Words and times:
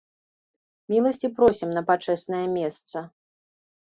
Міласці 0.93 1.29
просім 1.39 1.69
на 1.77 1.81
пачэснае 1.93 2.43
месца. 2.59 2.97